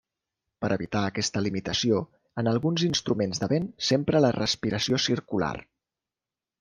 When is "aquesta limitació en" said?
1.09-2.49